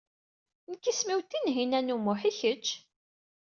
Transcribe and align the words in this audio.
Nekk 0.69 0.83
isem-iw 0.91 1.21
Tinhinan 1.23 1.93
u 1.95 1.97
Muḥ, 2.05 2.21
i 2.29 2.31
kečč? 2.39 2.67